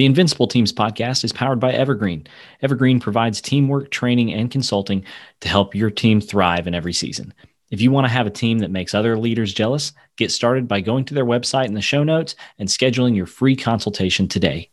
[0.00, 2.26] The Invincible Teams podcast is powered by Evergreen.
[2.62, 5.04] Evergreen provides teamwork, training, and consulting
[5.42, 7.34] to help your team thrive in every season.
[7.70, 10.80] If you want to have a team that makes other leaders jealous, get started by
[10.80, 14.70] going to their website in the show notes and scheduling your free consultation today.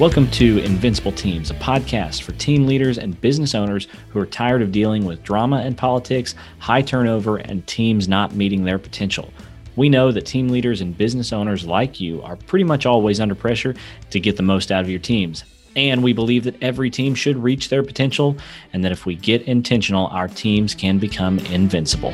[0.00, 4.60] Welcome to Invincible Teams, a podcast for team leaders and business owners who are tired
[4.60, 9.30] of dealing with drama and politics, high turnover, and teams not meeting their potential.
[9.76, 13.36] We know that team leaders and business owners like you are pretty much always under
[13.36, 13.76] pressure
[14.10, 15.44] to get the most out of your teams.
[15.76, 18.36] And we believe that every team should reach their potential,
[18.72, 22.12] and that if we get intentional, our teams can become invincible.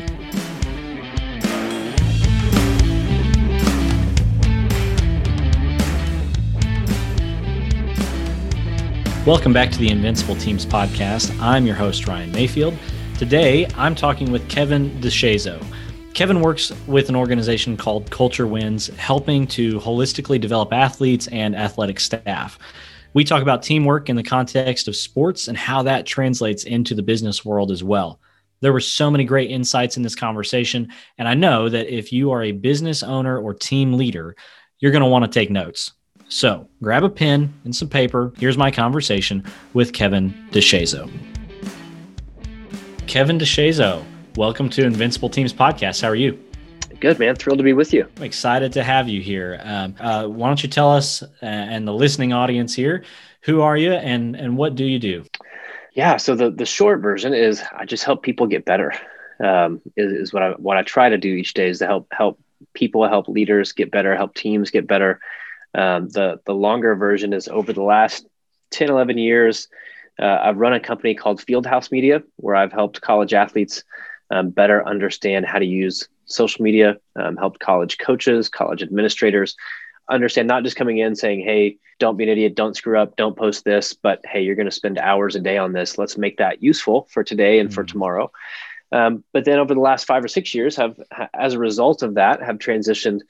[9.26, 11.38] Welcome back to the Invincible Teams podcast.
[11.42, 12.74] I'm your host, Ryan Mayfield.
[13.18, 15.62] Today, I'm talking with Kevin DeShazo.
[16.14, 22.00] Kevin works with an organization called Culture Wins, helping to holistically develop athletes and athletic
[22.00, 22.58] staff.
[23.12, 27.02] We talk about teamwork in the context of sports and how that translates into the
[27.02, 28.20] business world as well.
[28.60, 32.30] There were so many great insights in this conversation, and I know that if you
[32.30, 34.34] are a business owner or team leader,
[34.78, 35.92] you're going to want to take notes.
[36.32, 38.32] So grab a pen and some paper.
[38.38, 41.10] Here's my conversation with Kevin DeShazo.
[43.08, 44.04] Kevin DeShazo,
[44.36, 46.00] welcome to Invincible Teams Podcast.
[46.00, 46.38] How are you?
[47.00, 47.34] Good, man.
[47.34, 48.06] Thrilled to be with you.
[48.16, 49.60] I'm excited to have you here.
[49.64, 53.02] Um, uh, why don't you tell us uh, and the listening audience here,
[53.40, 55.24] who are you and, and what do you do?
[55.94, 58.94] Yeah, so the, the short version is I just help people get better.
[59.42, 62.06] Um, is, is what I what I try to do each day is to help
[62.12, 62.38] help
[62.72, 65.18] people, help leaders get better, help teams get better,
[65.74, 68.26] um, the, the longer version is over the last
[68.70, 69.68] 10, 11 years,
[70.20, 73.84] uh, I've run a company called Fieldhouse Media, where I've helped college athletes
[74.30, 79.56] um, better understand how to use social media, um, helped college coaches, college administrators
[80.10, 83.36] understand not just coming in saying, hey, don't be an idiot, don't screw up, don't
[83.36, 85.98] post this, but hey, you're going to spend hours a day on this.
[85.98, 87.74] Let's make that useful for today and mm-hmm.
[87.74, 88.32] for tomorrow.
[88.92, 90.98] Um, but then over the last five or six years, have
[91.32, 93.20] as a result of that, have transitioned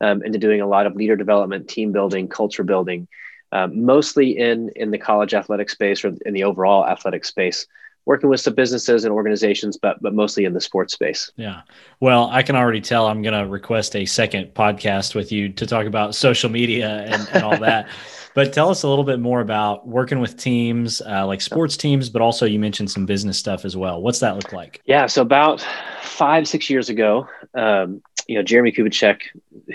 [0.00, 3.08] um, into doing a lot of leader development, team building, culture building,
[3.52, 7.66] um, mostly in in the college athletic space or in the overall athletic space.
[8.04, 11.30] Working with some businesses and organizations, but but mostly in the sports space.
[11.36, 11.62] Yeah,
[12.00, 15.66] well, I can already tell I'm going to request a second podcast with you to
[15.66, 17.88] talk about social media and, and all that.
[18.38, 22.08] But tell us a little bit more about working with teams, uh, like sports teams,
[22.08, 24.00] but also you mentioned some business stuff as well.
[24.00, 24.80] What's that look like?
[24.84, 25.60] Yeah, so about
[26.02, 29.22] five, six years ago, um, you know, Jeremie Kubicek,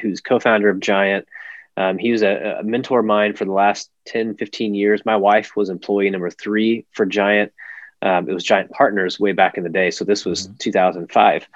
[0.02, 1.28] who's co-founder of Giant,
[1.76, 5.02] um, he was a, a, mentor of mine for the last 10, 15 years.
[5.06, 7.52] My wife was employee number three for Giant.
[8.04, 9.90] Um, it was Giant Partners way back in the day.
[9.90, 10.58] So this was mm-hmm.
[10.60, 11.48] 2005.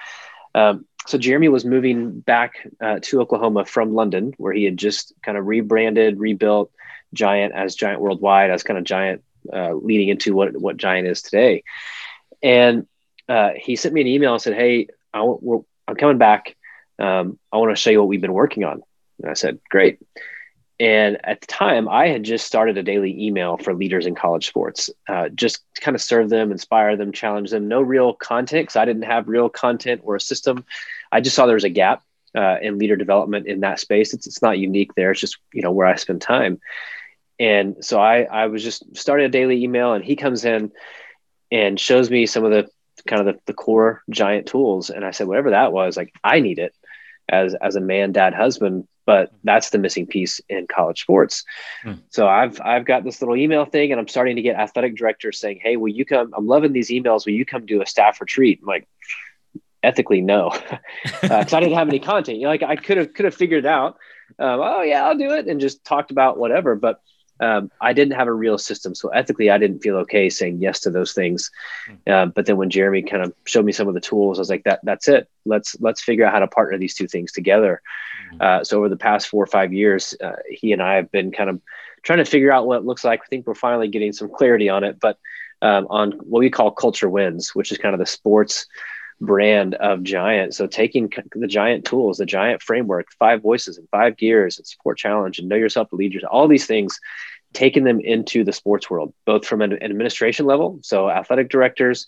[0.55, 5.13] Um, so Jeremie was moving back uh, to Oklahoma from London, where he had just
[5.23, 6.71] kind of rebranded, rebuilt
[7.13, 11.21] Giant as Giant Worldwide, as kind of Giant uh, leading into what, what Giant is
[11.21, 11.63] today.
[12.41, 12.87] And
[13.29, 16.56] uh, he sent me an email and said, Hey, I, am coming back
[16.99, 18.81] um, I want to show you what we've been working on.
[19.21, 19.99] And I said, great.
[20.79, 24.47] And at the time, I had just started a daily email for leaders in college
[24.47, 27.67] sports, uh, just to kind of serve them, inspire them, challenge them.
[27.67, 30.65] No real content because I didn't have real content or a system.
[31.11, 32.03] I just saw there was a gap
[32.35, 34.13] uh, in leader development in that space.
[34.13, 35.11] It's, it's not unique there.
[35.11, 36.59] It's just you know where I spend time.
[37.39, 40.71] And so I I was just starting a daily email, and he comes in
[41.51, 42.69] and shows me some of the
[43.07, 44.91] kind of the, the core giant tools.
[44.91, 46.75] And I said, whatever that was, like I need it
[47.29, 51.43] as as a man, dad, husband, but that's the missing piece in college sports.
[51.83, 51.93] Hmm.
[52.09, 55.39] So I've I've got this little email thing, and I'm starting to get athletic directors
[55.39, 56.33] saying, "Hey, will you come?
[56.35, 57.25] I'm loving these emails.
[57.25, 58.87] Will you come do a staff retreat?" I'm like,
[59.83, 60.51] ethically, no,
[61.21, 62.37] because uh, I didn't have any content.
[62.37, 63.97] You know, like I could have could have figured out.
[64.39, 67.01] Um, oh yeah, I'll do it, and just talked about whatever, but
[67.39, 68.95] um, I didn't have a real system.
[68.95, 71.51] So ethically, I didn't feel okay saying yes to those things.
[72.05, 74.49] Uh, but then when Jeremie kind of showed me some of the tools, I was
[74.49, 75.29] like, that that's it.
[75.45, 77.81] Let's let's figure out how to partner these two things together.
[78.31, 78.41] Hmm.
[78.41, 81.31] Uh, so over the past four or five years, uh, he and I have been
[81.31, 81.61] kind of
[82.03, 83.21] trying to figure out what it looks like.
[83.21, 85.17] I think we're finally getting some clarity on it, but
[85.61, 88.67] um, on what we call culture wins, which is kind of the sports
[89.19, 90.53] brand of Giant.
[90.53, 94.97] So taking the Giant tools, the Giant framework, five voices and five gears, and support
[94.97, 96.99] challenge, and know yourself, the leaders, all these things,
[97.53, 102.05] taking them into the sports world, both from an, administration level, so athletic directors,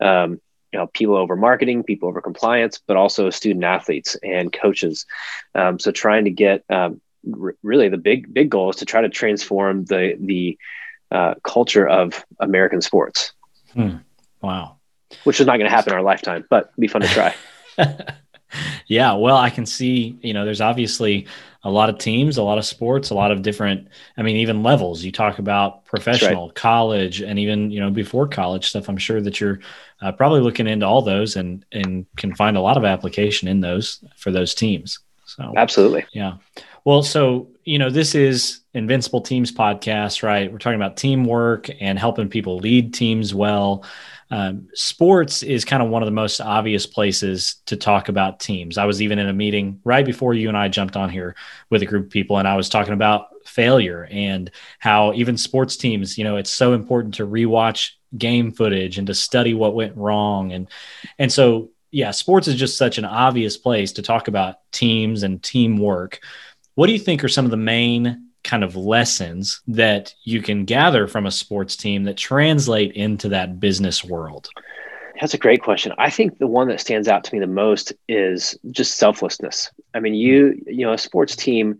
[0.00, 0.40] um,
[0.72, 5.06] you know, people over marketing, people over compliance, but also student athletes and coaches.
[5.54, 7.00] Um, so trying to get um,
[7.40, 10.58] r- really the big big goal is to try to transform the the
[11.10, 13.32] uh, culture of American sports.
[13.72, 13.96] Hmm.
[14.40, 14.79] Wow.
[15.24, 17.34] Which is not going to happen in our lifetime, but be fun to try.
[18.86, 21.26] yeah, well, I can see, you know, there's obviously
[21.62, 24.62] a lot of teams, a lot of sports, a lot of different, I mean, even
[24.62, 25.04] levels.
[25.04, 26.54] You talk about professional, right.
[26.54, 28.88] college, and even, you know, before college stuff.
[28.88, 29.60] I'm sure that you're
[30.00, 33.60] uh, probably looking into all those and and can find a lot of application in
[33.60, 35.00] those for those teams.
[35.26, 36.06] So absolutely.
[36.12, 36.36] Yeah.
[36.84, 40.50] Well, so, you know, this is Invincible Teams podcast, right?
[40.50, 43.84] We're talking about teamwork and helping people lead teams well.
[44.30, 48.78] Um, sports is kind of one of the most obvious places to talk about teams.
[48.78, 51.34] I was even in a meeting right before you and I jumped on here
[51.68, 55.76] with a group of people, and I was talking about failure and how even sports
[55.76, 59.96] teams, you know, it's so important to rewatch game footage and to study what went
[59.96, 60.52] wrong.
[60.52, 60.68] And
[61.18, 65.42] and so yeah, sports is just such an obvious place to talk about teams and
[65.42, 66.20] teamwork.
[66.76, 70.64] What do you think are some of the main kind of lessons that you can
[70.64, 74.48] gather from a sports team that translate into that business world?
[75.20, 75.92] That's a great question.
[75.98, 79.70] I think the one that stands out to me the most is just selflessness.
[79.94, 81.78] I mean, you you know, a sports team,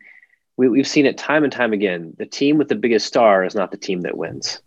[0.59, 2.15] we, we've seen it time and time again.
[2.19, 4.61] The team with the biggest star is not the team that wins.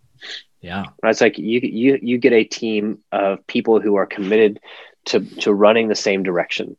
[0.62, 4.60] Yeah, it's like you you you get a team of people who are committed
[5.06, 6.76] to to running the same direction,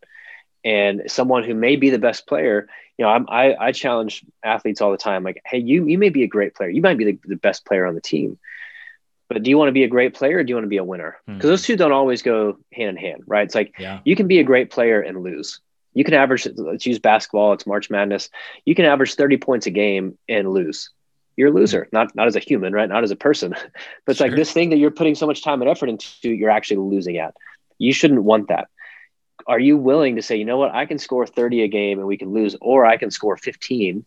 [0.65, 4.81] and someone who may be the best player you know, I'm, I, I challenge athletes
[4.81, 5.25] all the time.
[5.25, 6.69] Like, hey, you you may be a great player.
[6.69, 8.39] You might be the, the best player on the team,
[9.29, 10.77] but do you want to be a great player or do you want to be
[10.77, 11.17] a winner?
[11.27, 11.49] Because hmm.
[11.49, 13.45] those two don't always go hand in hand, right?
[13.45, 14.01] It's like yeah.
[14.05, 15.61] you can be a great player and lose.
[15.93, 16.47] You can average.
[16.57, 17.53] Let's use basketball.
[17.53, 18.31] It's March Madness.
[18.65, 20.91] You can average 30 points a game and lose.
[21.37, 21.97] You're a loser, hmm.
[21.97, 22.89] not not as a human, right?
[22.89, 23.51] Not as a person,
[24.07, 24.29] but it's sure.
[24.29, 26.31] like this thing that you're putting so much time and effort into.
[26.31, 27.35] You're actually losing at.
[27.79, 28.69] You shouldn't want that
[29.46, 32.06] are you willing to say, you know what, I can score 30 a game and
[32.06, 34.05] we can lose, or I can score 15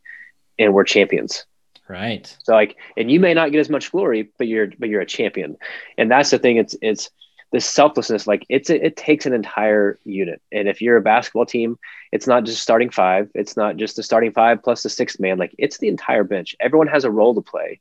[0.60, 1.46] and we're champions.
[1.88, 2.36] Right.
[2.44, 5.06] So like, and you may not get as much glory, but you're but you're a
[5.06, 5.56] champion.
[5.98, 6.58] And that's the thing.
[6.58, 7.10] It's it's
[7.52, 10.42] this selflessness, like it's it takes an entire unit.
[10.52, 11.80] And if you're a basketball team,
[12.12, 15.38] it's not just starting five, it's not just the starting five plus the sixth man,
[15.38, 16.56] like it's the entire bench.
[16.60, 17.80] Everyone has a role to play.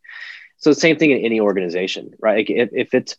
[0.58, 2.38] So the same thing in any organization, right?
[2.38, 3.16] Like if, if it's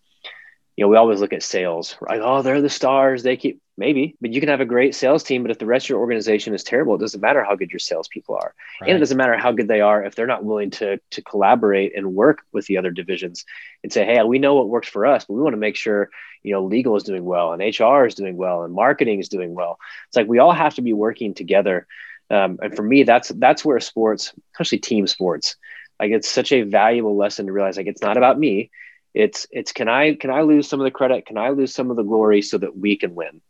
[0.78, 2.22] you know, we always look at sales, right?
[2.22, 3.24] Oh, they're the stars.
[3.24, 5.88] They keep maybe, but you can have a great sales team, but if the rest
[5.88, 8.88] of your organization is terrible, it doesn't matter how good your salespeople are, right.
[8.88, 11.98] and it doesn't matter how good they are if they're not willing to to collaborate
[11.98, 13.44] and work with the other divisions
[13.84, 16.12] and say, hey, we know what works for us, but we want to make sure
[16.44, 19.56] you know legal is doing well and HR is doing well and marketing is doing
[19.56, 19.80] well.
[20.08, 21.88] It's like we all have to be working together,
[22.30, 25.56] um, and for me, that's that's where sports, especially team sports,
[26.00, 28.70] like it's such a valuable lesson to realize like it's not about me
[29.18, 31.26] it's it's can I can I lose some of the credit?
[31.26, 33.42] Can I lose some of the glory so that we can win?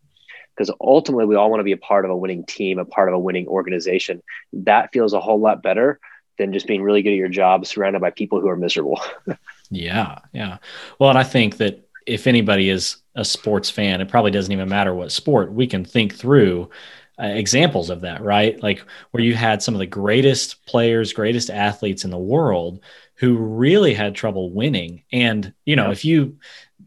[0.56, 3.10] Because ultimately, we all want to be a part of a winning team, a part
[3.10, 4.24] of a winning organization.
[4.54, 6.00] That feels a whole lot better
[6.38, 9.02] than just being really good at your job, surrounded by people who are miserable.
[9.70, 10.58] yeah, yeah.
[11.00, 14.70] Well, and I think that if anybody is a sports fan, it probably doesn't even
[14.70, 15.52] matter what sport.
[15.52, 16.70] We can think through
[17.20, 18.62] uh, examples of that, right?
[18.64, 22.80] Like where you had some of the greatest players, greatest athletes in the world
[23.18, 25.04] who really had trouble winning.
[25.12, 25.92] And, you know, yeah.
[25.92, 26.38] if you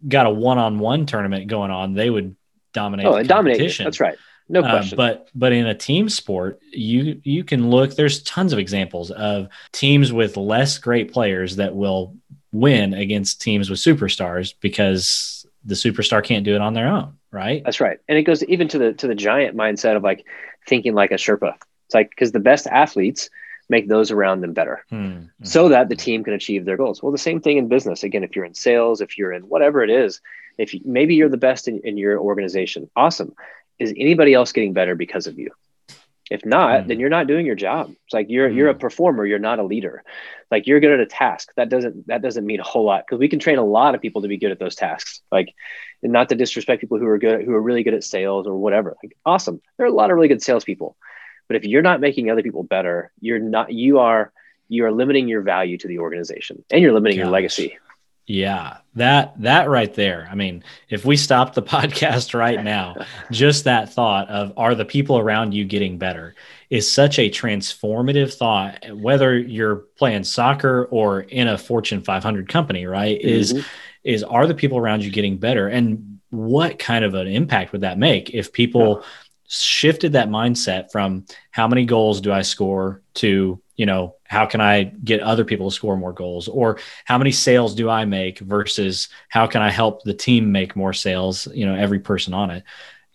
[0.06, 2.37] got a one on one tournament going on, they would
[2.73, 3.06] dominate.
[3.06, 3.77] Oh, dominate.
[3.79, 4.17] That's right.
[4.49, 4.99] No uh, question.
[4.99, 7.94] Uh, but but in a team sport, you you can look.
[7.94, 12.17] There's tons of examples of teams with less great players that will
[12.53, 17.62] win against teams with superstars because the superstar can't do it on their own, right?
[17.64, 17.99] That's right.
[18.09, 20.26] And it goes even to the to the giant mindset of like
[20.66, 21.55] thinking like a Sherpa.
[21.87, 23.31] It's like because the best athletes
[23.71, 25.23] make those around them better hmm.
[25.43, 27.03] so that the team can achieve their goals.
[27.03, 28.03] Well, the same thing in business.
[28.03, 30.21] Again, if you're in sales, if you're in whatever it is,
[30.59, 33.33] if you, maybe you're the best in, in your organization, awesome.
[33.79, 35.53] Is anybody else getting better because of you?
[36.31, 36.87] If not, mm.
[36.89, 37.91] then you're not doing your job.
[37.91, 38.55] It's like you're mm.
[38.55, 38.79] you're a hmm.
[38.79, 40.05] performer, you're not a leader.
[40.50, 41.50] Like you're good at a task.
[41.57, 44.00] That doesn't that doesn't mean a whole lot because we can train a lot of
[44.00, 45.23] people to be good at those tasks.
[45.33, 45.55] Like
[46.03, 48.97] not to disrespect people who are good who are really good at sales or whatever.
[49.03, 49.61] Like awesome.
[49.77, 50.97] There are a lot of really good salespeople.
[51.50, 54.33] But if you're not making other people better, you're not you are
[54.69, 57.25] you are limiting your value to the organization and you're limiting Gosh.
[57.25, 57.78] your legacy.
[58.25, 60.28] Yeah, that that right there.
[60.30, 64.85] I mean, if we stop the podcast right now, just that thought of are the
[64.85, 66.37] people around you getting better
[66.71, 68.87] is such a transformative thought.
[68.88, 73.19] Whether you're playing soccer or in a Fortune 500 company, right?
[73.19, 73.28] Mm-hmm.
[73.28, 73.66] Is
[74.04, 77.80] is are the people around you getting better, and what kind of an impact would
[77.80, 79.00] that make if people?
[79.00, 79.09] Yeah
[79.52, 84.61] shifted that mindset from how many goals do I score to, you know, how can
[84.61, 88.38] I get other people to score more goals or how many sales do I make
[88.38, 92.50] versus how can I help the team make more sales, you know, every person on
[92.50, 92.62] it.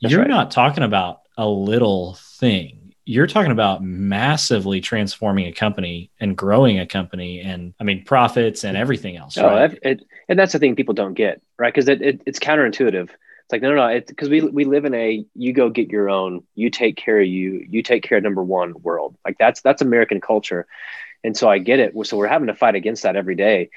[0.01, 0.29] That's You're right.
[0.29, 2.93] not talking about a little thing.
[3.05, 8.63] you're talking about massively transforming a company and growing a company and I mean profits
[8.63, 9.37] and everything else.
[9.37, 9.77] Oh, right?
[9.83, 11.73] it, and that's the thing people don't get, right?
[11.73, 13.09] Because it, it, it's counterintuitive.
[13.45, 13.87] It's like, no, no, no.
[13.87, 17.21] It's because we, we live in a you go get your own, you take care
[17.21, 19.15] of you, you take care of number one world.
[19.23, 20.65] Like that's that's American culture.
[21.23, 21.93] And so I get it.
[22.07, 23.69] So we're having to fight against that every day.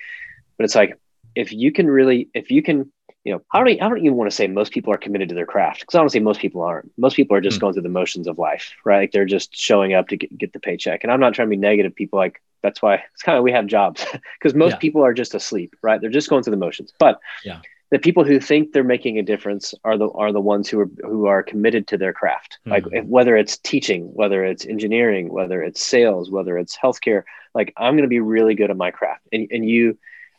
[0.57, 0.99] But it's like
[1.35, 2.91] if you can really, if you can
[3.25, 5.35] you know, I don't, I don't even want to say most people are committed to
[5.35, 6.91] their craft because honestly, most people aren't.
[6.97, 7.61] Most people are just mm.
[7.61, 9.01] going through the motions of life, right?
[9.01, 11.03] Like they're just showing up to get, get the paycheck.
[11.03, 11.95] And I'm not trying to be negative.
[11.95, 14.05] People like that's why it's kind of we have jobs
[14.39, 14.79] because most yeah.
[14.79, 16.01] people are just asleep, right?
[16.01, 16.93] They're just going through the motions.
[16.99, 17.61] But yeah.
[17.91, 20.91] The people who think they're making a difference are the are the ones who are
[21.03, 22.59] who are committed to their craft.
[22.67, 22.71] Mm.
[22.71, 27.23] Like if, whether it's teaching, whether it's engineering, whether it's sales, whether it's healthcare.
[27.55, 29.99] Like I'm going to be really good at my craft, and and you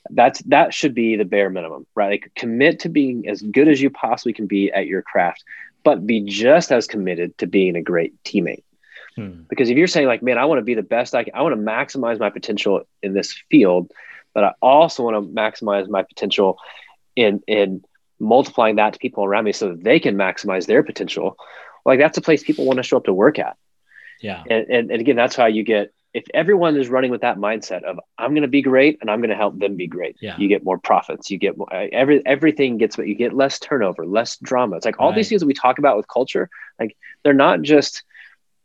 [0.10, 3.82] that's that should be the bare minimum right like commit to being as good as
[3.82, 5.44] you possibly can be at your craft
[5.84, 8.63] but be just as committed to being a great teammate
[9.15, 9.41] hmm.
[9.50, 11.41] because if you're saying like man i want to be the best i can i
[11.41, 13.91] want to maximize my potential in this field
[14.34, 16.58] but i also want to maximize my potential
[17.15, 17.83] in in
[18.19, 21.37] multiplying that to people around me so that they can maximize their potential
[21.85, 23.55] like that's a place people want to show up to work at
[24.21, 27.37] yeah and, and, and again that's how you get if everyone is running with that
[27.37, 30.17] mindset of I'm going to be great and I'm going to help them be great,
[30.19, 30.35] yeah.
[30.37, 31.29] you get more profits.
[31.29, 34.77] You get more, every everything gets, but you get less turnover, less drama.
[34.77, 35.15] It's like all right.
[35.15, 36.49] these things that we talk about with culture,
[36.79, 38.03] like they're not just,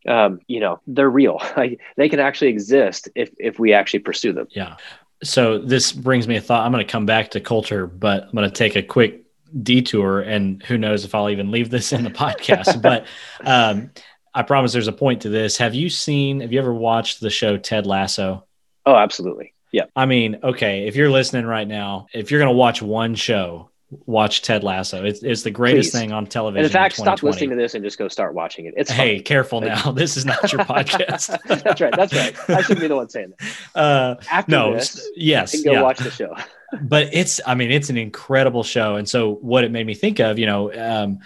[0.08, 1.40] um, you know, they're real.
[1.56, 4.48] Like they can actually exist if if we actually pursue them.
[4.50, 4.76] Yeah.
[5.24, 6.64] So this brings me a thought.
[6.64, 9.24] I'm going to come back to culture, but I'm going to take a quick
[9.62, 12.80] detour, and who knows if I'll even leave this in the podcast.
[12.82, 13.06] but
[13.44, 13.90] um,
[14.34, 15.56] I promise there's a point to this.
[15.56, 18.44] Have you seen, have you ever watched the show Ted Lasso?
[18.86, 19.54] Oh, absolutely.
[19.72, 19.84] Yeah.
[19.96, 23.70] I mean, okay, if you're listening right now, if you're going to watch one show,
[23.90, 25.04] watch Ted Lasso.
[25.04, 26.00] It's, it's the greatest Please.
[26.00, 26.64] thing on television.
[26.64, 28.74] And in fact, in stop listening to this and just go start watching it.
[28.76, 29.92] It's hey, careful now.
[29.92, 31.38] This is not your podcast.
[31.62, 31.94] that's right.
[31.94, 32.36] That's right.
[32.50, 33.56] I shouldn't be the one saying that.
[33.74, 35.82] Uh, After no, this, yes, go yeah.
[35.82, 36.34] watch the show.
[36.82, 38.96] but it's, I mean, it's an incredible show.
[38.96, 41.18] And so, what it made me think of, you know, um,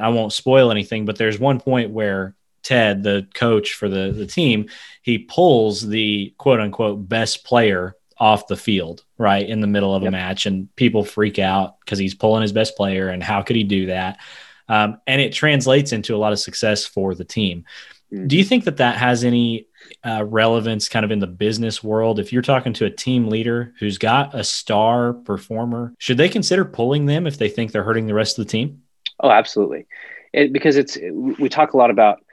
[0.00, 4.26] I won't spoil anything, but there's one point where Ted, the coach for the, the
[4.26, 4.68] team,
[5.02, 10.04] he pulls the quote unquote best player off the field, right in the middle of
[10.04, 10.10] yep.
[10.10, 13.56] a match, and people freak out because he's pulling his best player, and how could
[13.56, 14.20] he do that?
[14.68, 17.64] Um, and it translates into a lot of success for the team.
[18.12, 18.28] Mm.
[18.28, 19.66] Do you think that that has any
[20.04, 22.20] uh, relevance kind of in the business world?
[22.20, 26.64] If you're talking to a team leader who's got a star performer, should they consider
[26.64, 28.82] pulling them if they think they're hurting the rest of the team?
[29.18, 29.86] Oh, absolutely.
[30.32, 32.24] It, because it's we talk a lot about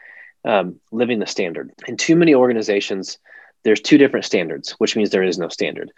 [0.45, 1.71] um, living the standard.
[1.87, 3.17] In too many organizations,
[3.63, 5.91] there's two different standards, which means there is no standard.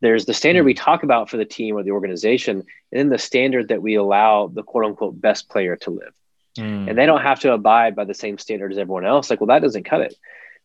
[0.00, 0.78] There's the standard we hmm.
[0.78, 4.48] talk about for the team or the organization, and then the standard that we allow
[4.48, 6.14] the quote unquote best player to live.
[6.56, 6.88] Mm.
[6.88, 9.30] And they don't have to abide by the same standard as everyone else.
[9.30, 10.14] Like, well, that doesn't cut it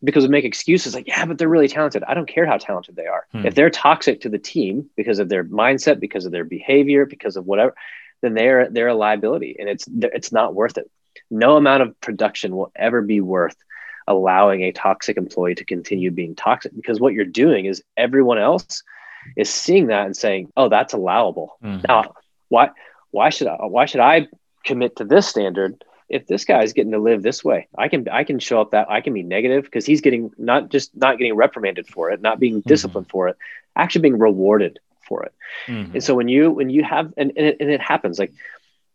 [0.02, 2.02] because we make excuses like, yeah, but they're really talented.
[2.02, 3.26] I don't care how talented they are.
[3.30, 3.46] Hmm.
[3.46, 7.36] If they're toxic to the team because of their mindset, because of their behavior, because
[7.36, 7.74] of whatever,
[8.22, 10.90] then they're they're a liability, and it's it's not worth it
[11.30, 13.56] no amount of production will ever be worth
[14.06, 18.82] allowing a toxic employee to continue being toxic because what you're doing is everyone else
[19.36, 21.86] is seeing that and saying, "Oh, that's allowable." Mm-hmm.
[21.88, 22.14] Now,
[22.48, 22.70] why
[23.10, 24.28] why should I why should I
[24.64, 27.68] commit to this standard if this guy is getting to live this way?
[27.76, 30.70] I can I can show up that I can be negative because he's getting not
[30.70, 32.68] just not getting reprimanded for it, not being mm-hmm.
[32.68, 33.36] disciplined for it,
[33.76, 35.34] actually being rewarded for it.
[35.66, 35.94] Mm-hmm.
[35.94, 38.32] And so when you when you have and and it, and it happens like,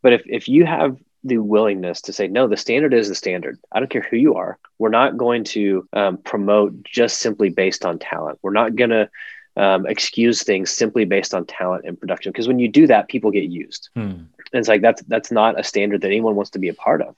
[0.02, 3.60] but if if you have the willingness to say no the standard is the standard.
[3.72, 4.58] I don't care who you are.
[4.78, 8.40] We're not going to um, promote just simply based on talent.
[8.42, 9.10] We're not going to
[9.58, 13.32] um, excuse things simply based on talent and production because when you do that people
[13.32, 13.90] get used.
[13.96, 14.02] Hmm.
[14.02, 17.02] and it's like that's that's not a standard that anyone wants to be a part
[17.02, 17.16] of.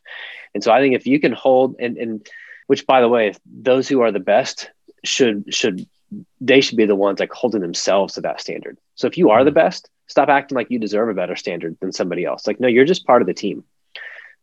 [0.53, 2.27] And so i think if you can hold and and
[2.67, 4.71] which by the way those who are the best
[5.03, 5.87] should should
[6.41, 8.77] they should be the ones like holding themselves to that standard.
[8.95, 9.55] So if you are the hmm.
[9.55, 12.47] best stop acting like you deserve a better standard than somebody else.
[12.47, 13.63] Like no you're just part of the team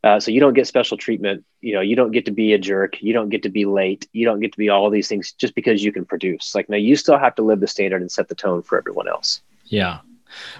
[0.05, 1.45] uh, so you don't get special treatment.
[1.61, 3.02] You know, you don't get to be a jerk.
[3.02, 4.09] You don't get to be late.
[4.12, 6.55] You don't get to be all these things just because you can produce.
[6.55, 9.09] Like, now you still have to live the standard and set the tone for everyone
[9.09, 9.40] else.
[9.64, 9.99] Yeah.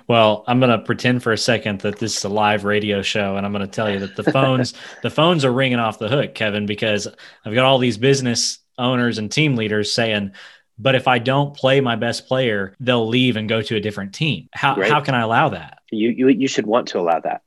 [0.09, 3.37] Well, I'm going to pretend for a second that this is a live radio show,
[3.37, 6.09] and I'm going to tell you that the phones, the phones are ringing off the
[6.09, 7.07] hook, Kevin, because
[7.45, 10.33] I've got all these business owners and team leaders saying,
[10.79, 14.15] "But if I don't play my best player, they'll leave and go to a different
[14.15, 14.49] team.
[14.53, 14.91] How right.
[14.91, 17.43] how can I allow that?" You you you should want to allow that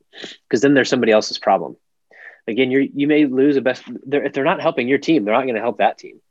[0.47, 1.77] because then there's somebody else's problem.
[2.47, 5.33] Again, you you may lose a best they're, if they're not helping your team, they're
[5.33, 6.21] not going to help that team.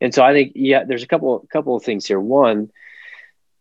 [0.00, 2.20] And so I think yeah, there's a couple couple of things here.
[2.20, 2.70] One,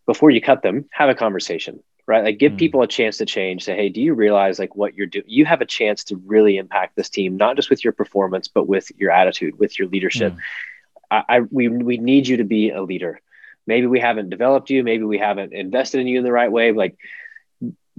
[0.06, 2.24] before you cut them, have a conversation, right?
[2.24, 2.58] Like give mm.
[2.58, 3.66] people a chance to change.
[3.66, 5.26] Say, hey, do you realize like what you're doing?
[5.28, 8.68] You have a chance to really impact this team, not just with your performance, but
[8.68, 10.34] with your attitude, with your leadership.
[10.34, 10.40] Mm.
[11.12, 13.22] I, I we we need you to be a leader.
[13.68, 16.72] Maybe we haven't developed you, maybe we haven't invested in you in the right way.
[16.72, 16.98] Like,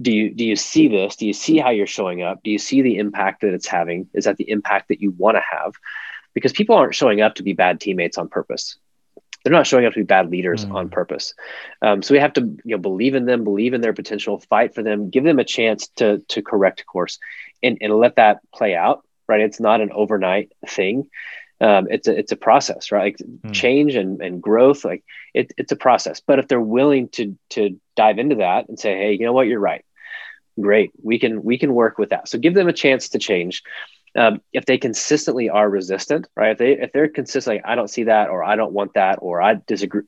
[0.01, 1.15] do you do you see this?
[1.15, 2.41] Do you see how you're showing up?
[2.43, 4.09] Do you see the impact that it's having?
[4.13, 5.73] Is that the impact that you want to have?
[6.33, 8.77] Because people aren't showing up to be bad teammates on purpose
[9.43, 10.73] they're not showing up to be bad leaders mm.
[10.73, 11.33] on purpose.
[11.81, 14.75] Um, so we have to you know believe in them, believe in their potential, fight
[14.75, 17.19] for them, give them a chance to to correct course,
[17.63, 19.05] and and let that play out.
[19.27, 21.09] Right, it's not an overnight thing.
[21.61, 23.15] Um, it's a it's a process, right?
[23.19, 23.53] Like mm.
[23.53, 25.03] change and and growth, like
[25.33, 26.19] it, it's a process.
[26.19, 29.47] But if they're willing to to dive into that and say, hey, you know what,
[29.47, 29.85] you're right,
[30.59, 32.27] great, we can we can work with that.
[32.27, 33.63] So give them a chance to change
[34.15, 36.51] um, if they consistently are resistant, right?
[36.51, 39.41] If they if they're consistently, I don't see that, or I don't want that, or
[39.41, 40.03] I disagree,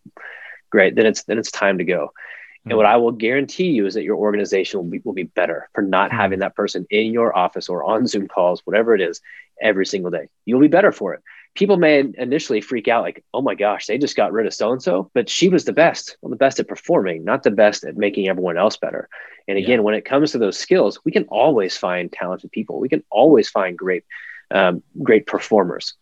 [0.69, 0.95] great.
[0.95, 2.07] Then it's then it's time to go.
[2.07, 2.71] Mm-hmm.
[2.71, 5.69] And what I will guarantee you is that your organization will be will be better
[5.73, 6.19] for not mm-hmm.
[6.19, 9.21] having that person in your office or on Zoom calls, whatever it is,
[9.61, 10.27] every single day.
[10.45, 11.21] You'll be better for it
[11.55, 14.71] people may initially freak out like, oh my gosh, they just got rid of so
[14.71, 17.83] and so, but she was the best, well, the best at performing, not the best
[17.83, 19.07] at making everyone else better.
[19.47, 19.83] And again, yeah.
[19.83, 22.79] when it comes to those skills, we can always find talented people.
[22.79, 24.03] We can always find great,
[24.51, 25.93] um, great performers.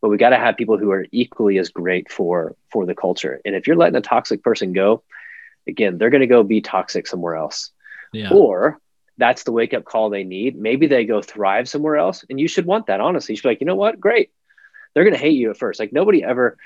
[0.00, 3.40] But we got to have people who are equally as great for for the culture.
[3.44, 5.02] And if you're letting a toxic person go,
[5.66, 7.72] again, they're going to go be toxic somewhere else.
[8.12, 8.30] Yeah.
[8.30, 8.78] Or
[9.18, 10.56] that's the wake up call they need.
[10.56, 12.24] Maybe they go thrive somewhere else.
[12.28, 13.32] And you should want that, honestly.
[13.32, 13.98] You should be like, you know what?
[13.98, 14.30] Great
[14.96, 15.78] they're going to hate you at first.
[15.78, 16.56] Like nobody ever,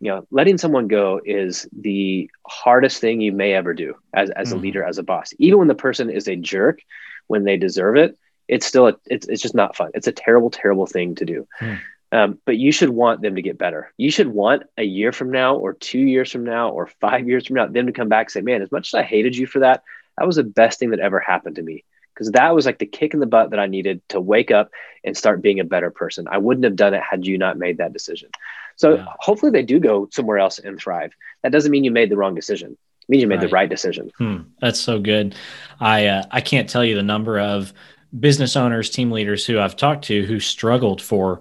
[0.00, 4.48] you know, letting someone go is the hardest thing you may ever do as, as
[4.48, 4.54] mm.
[4.54, 5.34] a leader, as a boss.
[5.38, 6.80] Even when the person is a jerk,
[7.26, 8.16] when they deserve it,
[8.48, 9.90] it's still, a, it's, it's just not fun.
[9.92, 11.46] It's a terrible, terrible thing to do.
[11.60, 11.78] Mm.
[12.10, 13.92] Um, but you should want them to get better.
[13.98, 17.46] You should want a year from now, or two years from now, or five years
[17.46, 19.46] from now, them to come back and say, "Man, as much as I hated you
[19.46, 19.82] for that,
[20.16, 22.86] that was the best thing that ever happened to me." Because that was like the
[22.86, 24.70] kick in the butt that I needed to wake up
[25.02, 26.26] and start being a better person.
[26.30, 28.30] I wouldn't have done it had you not made that decision.
[28.76, 29.06] So yeah.
[29.18, 31.12] hopefully they do go somewhere else and thrive.
[31.42, 32.72] That doesn't mean you made the wrong decision.
[32.72, 33.48] It means you made right.
[33.48, 34.10] the right decision.
[34.16, 34.36] Hmm.
[34.60, 35.34] That's so good.
[35.80, 37.72] I uh, I can't tell you the number of
[38.18, 41.40] business owners, team leaders who I've talked to who struggled for,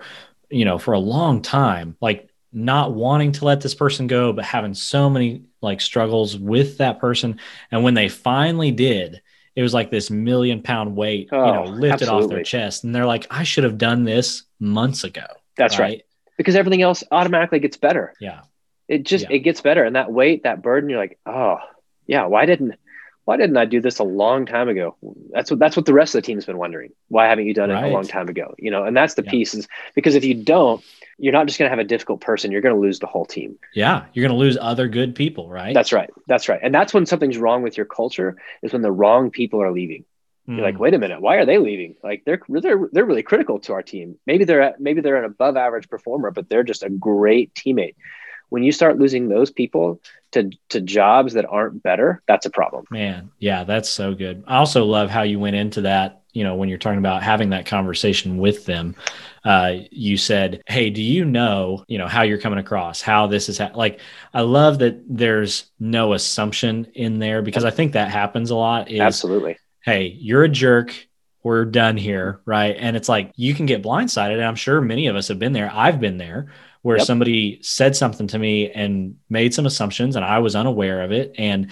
[0.50, 4.46] you know, for a long time, like not wanting to let this person go, but
[4.46, 7.40] having so many like struggles with that person.
[7.72, 9.22] And when they finally did,
[9.56, 12.24] it was like this million pound weight, oh, you know, oh, lifted absolutely.
[12.24, 12.84] off their chest.
[12.84, 15.26] And they're like, I should have done this months ago.
[15.58, 15.86] That's right.
[15.86, 16.04] right.
[16.38, 18.14] Because everything else automatically gets better.
[18.20, 18.42] Yeah.
[18.88, 19.38] It just yeah.
[19.38, 19.84] it gets better.
[19.84, 21.58] And that weight, that burden, you're like, oh
[22.08, 22.76] yeah, why didn't
[23.26, 24.98] why didn't I do this a long time ago?
[25.32, 26.92] That's what that's what the rest of the team's been wondering.
[27.08, 28.54] Why haven't you done it a long time ago?
[28.58, 29.32] You know, and that's the yeah.
[29.32, 30.84] piece is because if you don't,
[31.18, 32.52] you're not just going to have a difficult person.
[32.52, 33.58] You're going to lose the whole team.
[33.74, 35.74] Yeah, you're going to lose other good people, right?
[35.74, 36.10] That's right.
[36.28, 36.60] That's right.
[36.62, 40.06] And that's when something's wrong with your culture is when the wrong people are leaving.
[40.48, 40.58] Mm.
[40.58, 40.82] You're like, hmm.
[40.82, 41.96] wait a minute, why are they leaving?
[42.04, 44.18] Like they're they're they're really critical to our team.
[44.26, 47.96] Maybe they're maybe they're an above average performer, but they're just a great teammate.
[48.50, 50.02] When you start losing those people
[50.34, 52.86] to to jobs that aren't better, that's a problem.
[52.92, 54.44] Man, yeah, that's so good.
[54.46, 56.23] I also love how you went into that.
[56.34, 58.96] You know, when you're talking about having that conversation with them,
[59.46, 63.50] uh, you said, "Hey, do you know, you know, how you're coming across, how this
[63.50, 63.72] is ha-?
[63.74, 64.00] like?"
[64.34, 68.92] I love that there's no assumption in there because I think that happens a lot.
[68.92, 69.58] Is, Absolutely.
[69.82, 71.08] Hey, you're a jerk.
[71.44, 72.76] We're done here, right?
[72.80, 74.36] And it's like you can get blindsided.
[74.36, 75.70] And I'm sure many of us have been there.
[75.74, 76.48] I've been there
[76.84, 77.08] where yep.
[77.08, 81.34] somebody said something to me and made some assumptions, and I was unaware of it,
[81.38, 81.72] and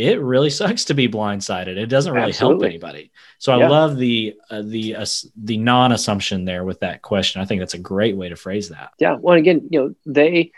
[0.00, 1.76] it really sucks to be blindsided.
[1.76, 2.68] It doesn't really Absolutely.
[2.68, 3.12] help anybody.
[3.38, 3.66] So yeah.
[3.66, 7.42] I love the uh, the uh, the non assumption there with that question.
[7.42, 8.92] I think that's a great way to phrase that.
[8.98, 9.16] Yeah.
[9.20, 10.52] Well, again, you know, they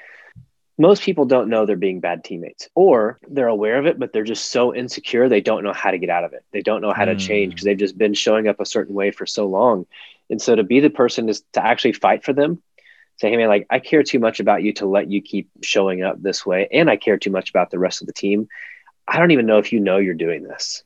[0.78, 4.24] most people don't know they're being bad teammates, or they're aware of it, but they're
[4.24, 6.44] just so insecure they don't know how to get out of it.
[6.52, 7.18] They don't know how mm.
[7.18, 7.68] to change because hmm.
[7.68, 9.87] they've just been showing up a certain way for so long.
[10.31, 12.62] And so to be the person is to actually fight for them
[13.22, 16.02] say, hey man, like I care too much about you to let you keep showing
[16.02, 18.48] up this way, and I care too much about the rest of the team
[19.07, 20.83] I don't even know if you know you're doing this,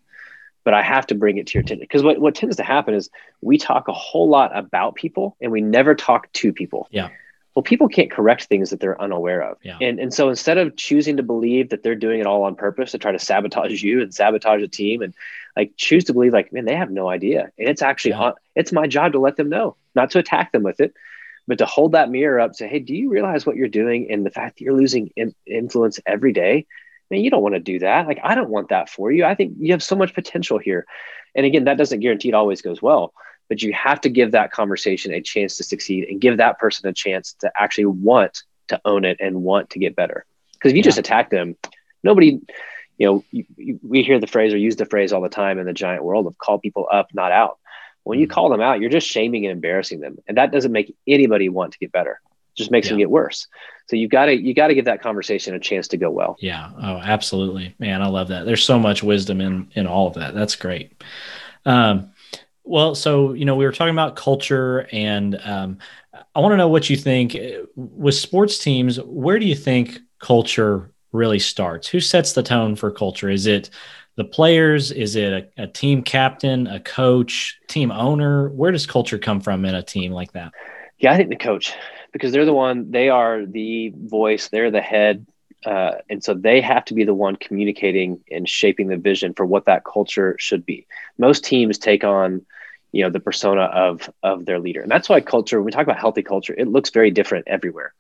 [0.65, 1.81] but I have to bring it to your attention.
[1.81, 5.53] Because what, what tends to happen is we talk a whole lot about people and
[5.53, 6.89] we never talk to people.
[6.91, 7.11] Yeah.
[7.55, 9.57] Well, people can't correct things that they're unaware of.
[9.63, 9.79] Yeah.
[9.81, 12.91] And, and so instead of choosing to believe that they're doing it all on purpose
[12.91, 15.15] to try to sabotage you and sabotage the team and
[15.57, 17.51] like choose to believe like, man, they have no idea.
[17.59, 18.21] And it's actually, yeah.
[18.21, 20.93] on, it's my job to let them know, not to attack them with it,
[21.47, 24.27] but to hold that mirror up, say, hey, do you realize what you're doing and
[24.27, 26.67] the fact that you're losing in- influence every day?
[27.11, 28.07] Man, you don't want to do that.
[28.07, 29.25] Like, I don't want that for you.
[29.25, 30.87] I think you have so much potential here.
[31.35, 33.12] And again, that doesn't guarantee it always goes well,
[33.49, 36.88] but you have to give that conversation a chance to succeed and give that person
[36.88, 40.25] a chance to actually want to own it and want to get better.
[40.55, 40.85] Because if you yeah.
[40.85, 41.57] just attack them,
[42.03, 42.40] nobody,
[42.99, 45.59] you know, you, you, we hear the phrase or use the phrase all the time
[45.59, 47.59] in the giant world of call people up, not out.
[48.05, 48.35] When you mm-hmm.
[48.35, 51.73] call them out, you're just shaming and embarrassing them, and that doesn't make anybody want
[51.73, 52.21] to get better.
[52.57, 52.92] Just makes yeah.
[52.92, 53.47] them get worse.
[53.88, 56.37] So you've got to you got to give that conversation a chance to go well.
[56.40, 56.71] Yeah.
[56.77, 58.03] Oh, absolutely, man.
[58.03, 58.47] I love that.
[58.47, 60.35] There's so much wisdom in in all of that.
[60.35, 61.03] That's great.
[61.64, 62.11] Um,
[62.64, 65.79] well, so you know, we were talking about culture, and um,
[66.35, 67.37] I want to know what you think
[67.77, 68.99] with sports teams.
[69.01, 71.88] Where do you think culture really starts?
[71.88, 73.31] Who sets the tone for culture?
[73.31, 73.71] Is it
[74.16, 74.90] the players?
[74.90, 78.49] Is it a, a, team captain, a coach, team owner?
[78.49, 80.53] Where does culture come from in a team like that?
[80.99, 81.73] Yeah, I think the coach,
[82.17, 85.27] because they're the one, they are the voice, they're the head.
[85.65, 89.45] Uh, and so they have to be the one communicating and shaping the vision for
[89.45, 90.87] what that culture should be.
[91.19, 92.47] Most teams take on,
[92.93, 95.59] you know, the persona of of their leader, and that's why culture.
[95.59, 97.93] When we talk about healthy culture, it looks very different everywhere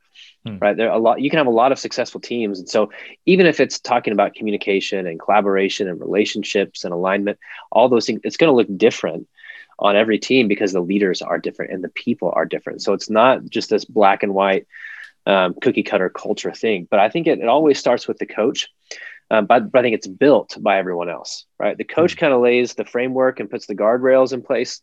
[0.46, 0.58] hmm.
[0.58, 0.76] right?
[0.76, 1.20] There are a lot.
[1.20, 2.90] You can have a lot of successful teams, and so
[3.26, 7.38] even if it's talking about communication and collaboration and relationships and alignment,
[7.72, 9.28] all those things, it's going to look different
[9.78, 12.82] on every team because the leaders are different and the people are different.
[12.82, 14.66] So it's not just this black and white
[15.26, 16.86] um, cookie cutter culture thing.
[16.90, 18.68] But I think it, it always starts with the coach.
[19.30, 21.76] Um, but, but I think it's built by everyone else, right?
[21.76, 22.20] The coach hmm.
[22.20, 24.80] kind of lays the framework and puts the guardrails in place,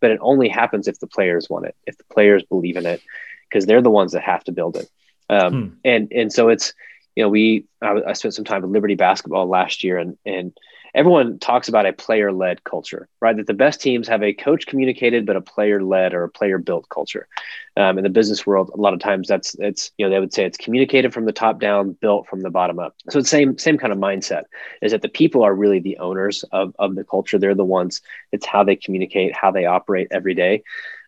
[0.00, 3.02] but it only happens if the players want it, if the players believe in it,
[3.48, 4.90] because they're the ones that have to build it.
[5.28, 5.74] Um, hmm.
[5.84, 6.74] And and so it's
[7.14, 10.52] you know we I, I, spent some time with Liberty basketball last year, and and
[10.94, 13.36] everyone talks about a player led culture, right?
[13.36, 16.58] That the best teams have a coach communicated but a player led or a player
[16.58, 17.28] built culture.
[17.76, 20.34] Um, in the business world, a lot of times that's it's you know they would
[20.34, 22.94] say it's communicated from the top down, built from the bottom up.
[23.10, 24.44] So it's same same kind of mindset
[24.82, 27.38] is that the people are really the owners of of the culture.
[27.38, 28.02] They're the ones.
[28.30, 30.62] It's how they communicate, how they operate every day.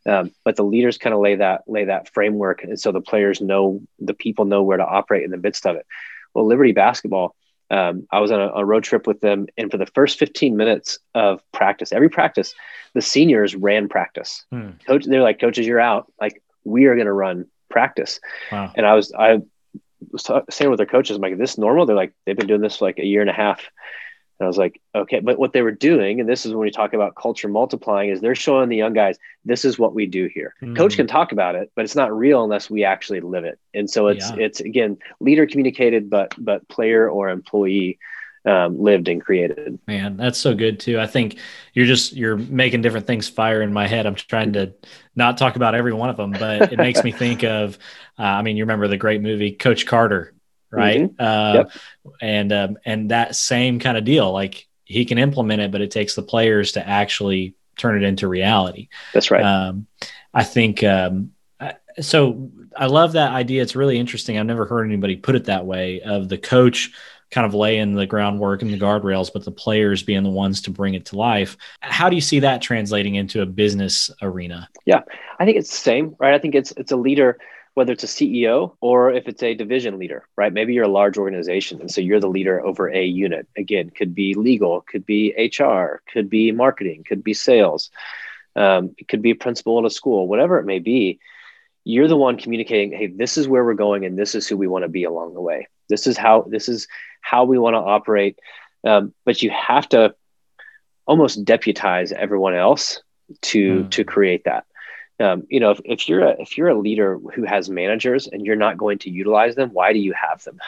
[0.06, 3.40] Um, but the leaders kind of lay that lay that framework, and so the players
[3.40, 5.86] know the people know where to operate in the midst of it.
[6.34, 7.34] Well, Liberty basketball,
[7.70, 10.56] um, I was on a, a, road trip with them, and for the first 15
[10.56, 12.54] minutes of practice, every practice,
[12.92, 14.44] the seniors ran practice.
[14.50, 14.70] Hmm.
[14.86, 16.12] Coach, they're like, "Coaches, you're out.
[16.20, 18.20] Like we are going to run practice."
[18.52, 18.72] Wow.
[18.74, 19.40] And I was I
[20.10, 22.60] was saying with their coaches, I'm like, "Is this normal?" They're like, "They've been doing
[22.60, 23.70] this for like a year and a half."
[24.38, 26.70] And I was like, okay, but what they were doing, and this is when we
[26.70, 30.28] talk about culture multiplying, is they're showing the young guys, this is what we do
[30.32, 30.54] here.
[30.60, 30.76] Mm.
[30.76, 33.58] Coach can talk about it, but it's not real unless we actually live it.
[33.74, 34.44] And so it's yeah.
[34.44, 37.98] it's again leader communicated, but but player or employee
[38.44, 39.78] um, lived and created.
[39.86, 41.00] Man, that's so good too.
[41.00, 41.38] I think
[41.72, 44.04] you're just you're making different things fire in my head.
[44.04, 44.74] I'm trying to
[45.16, 47.78] not talk about every one of them, but it makes me think of.
[48.18, 50.33] Uh, I mean, you remember the great movie Coach Carter
[50.74, 51.02] right?
[51.02, 51.22] Mm-hmm.
[51.22, 51.72] Uh, yep.
[52.20, 55.90] And um, and that same kind of deal, like he can implement it, but it
[55.90, 58.88] takes the players to actually turn it into reality.
[59.12, 59.44] That's right.
[59.44, 59.86] Um,
[60.32, 61.32] I think um,
[62.00, 62.50] so.
[62.76, 63.62] I love that idea.
[63.62, 64.36] It's really interesting.
[64.36, 66.00] I've never heard anybody put it that way.
[66.00, 66.90] Of the coach
[67.30, 70.70] kind of laying the groundwork and the guardrails, but the players being the ones to
[70.70, 71.56] bring it to life.
[71.80, 74.68] How do you see that translating into a business arena?
[74.86, 75.02] Yeah,
[75.38, 76.34] I think it's the same, right?
[76.34, 77.38] I think it's it's a leader
[77.74, 80.52] whether it's a CEO or if it's a division leader, right?
[80.52, 81.80] Maybe you're a large organization.
[81.80, 83.48] And so you're the leader over a unit.
[83.56, 87.90] Again, could be legal, could be HR, could be marketing, could be sales,
[88.56, 91.18] um, it could be a principal at a school, whatever it may be.
[91.82, 94.68] You're the one communicating, hey, this is where we're going and this is who we
[94.68, 95.66] want to be along the way.
[95.88, 96.88] This is how this is
[97.20, 98.38] how we want to operate.
[98.84, 100.14] Um, but you have to
[101.06, 103.02] almost deputize everyone else
[103.42, 103.90] to mm.
[103.90, 104.64] to create that
[105.20, 108.44] um, you know if, if you're a if you're a leader who has managers and
[108.44, 110.58] you're not going to utilize them why do you have them?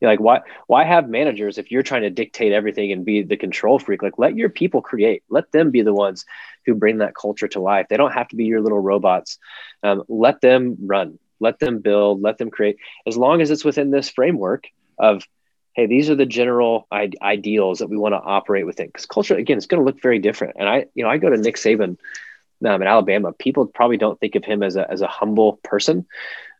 [0.00, 3.36] You're like why why have managers if you're trying to dictate everything and be the
[3.36, 4.02] control freak?
[4.02, 5.22] Like let your people create.
[5.30, 6.24] Let them be the ones
[6.66, 7.86] who bring that culture to life.
[7.88, 9.38] They don't have to be your little robots.
[9.82, 11.18] Um, let them run.
[11.40, 12.20] Let them build.
[12.20, 12.76] Let them create.
[13.06, 15.26] As long as it's within this framework of
[15.74, 18.88] hey these are the general ideals that we want to operate within.
[18.88, 20.56] Because culture again it's going to look very different.
[20.58, 21.96] And i you know i go to nick saban
[22.64, 26.06] um, in Alabama, people probably don't think of him as a, as a humble person.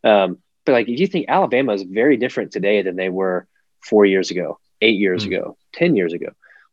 [0.05, 3.47] Um, but like, if you think Alabama is very different today than they were
[3.81, 5.35] four years ago, eight years mm-hmm.
[5.35, 6.29] ago, 10 years ago.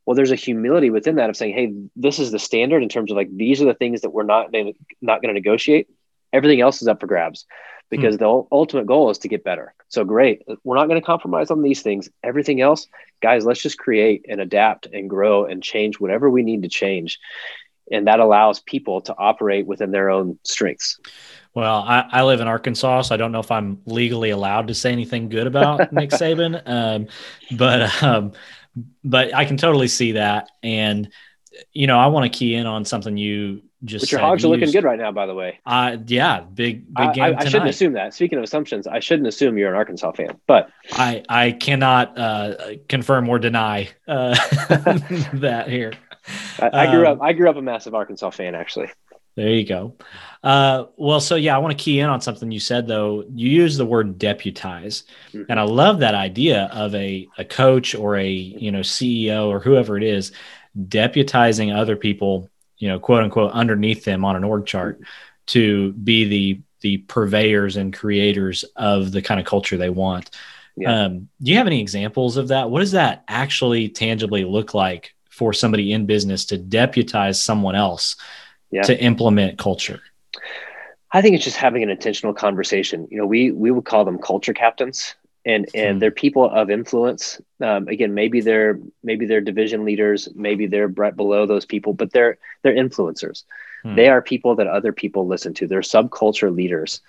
[0.06, 3.12] Well, there's a humility within that of saying, Hey, this is the standard in terms
[3.12, 4.52] of like, these are the things that we're not,
[5.02, 5.88] not going to negotiate.
[6.34, 7.46] Everything else is up for grabs
[7.90, 8.24] because mm-hmm.
[8.24, 9.74] the ultimate goal is to get better.
[9.88, 10.44] So great.
[10.64, 12.10] We're not going to compromise on these things.
[12.24, 12.88] Everything else,
[13.22, 17.20] guys, let's just create and adapt and grow and change whatever we need to change
[17.92, 21.00] and that allows people to operate within their own strengths.
[21.54, 24.76] Well, I, I, live in Arkansas, so I don't know if I'm legally allowed to
[24.76, 27.08] say anything good about Nick Saban, um,
[27.58, 28.34] but um,
[29.04, 31.10] but I can totally see that, and
[31.74, 34.50] you know, I want to key in on something you just but your hogs are
[34.50, 35.60] looking good right now, by the way.
[35.66, 37.24] Uh, yeah, big big game.
[37.24, 38.14] I, I, I shouldn't assume that.
[38.14, 42.56] Speaking of assumptions, I shouldn't assume you're an Arkansas fan, but I I cannot uh,
[42.90, 44.36] confirm or deny uh,
[45.34, 45.94] that here.
[46.60, 47.24] I, I grew um, up.
[47.24, 48.90] I grew up a massive Arkansas fan, actually.
[49.36, 49.96] There you go.
[50.44, 53.24] Uh, well, so yeah, I want to key in on something you said though.
[53.34, 55.50] You use the word deputize, mm-hmm.
[55.50, 59.60] and I love that idea of a a coach or a you know CEO or
[59.60, 60.32] whoever it is
[60.78, 65.00] deputizing other people, you know, quote unquote, underneath them on an org chart
[65.48, 70.30] to be the the purveyors and creators of the kind of culture they want.
[70.78, 71.06] Yeah.
[71.06, 72.70] Um, do you have any examples of that?
[72.70, 78.16] What does that actually tangibly look like for somebody in business to deputize someone else?
[78.72, 78.84] yeah.
[78.84, 80.02] to implement culture?
[81.12, 83.08] I think it's just having an intentional conversation.
[83.10, 86.00] You know, we we would call them culture captains, and and hmm.
[86.00, 87.42] they're people of influence.
[87.62, 92.12] Um, again, maybe they're maybe they're division leaders, maybe they're right below those people, but
[92.12, 93.44] they're they're influencers.
[93.84, 93.96] Hmm.
[93.96, 95.68] They are people that other people listen to.
[95.68, 97.02] They're subculture leaders,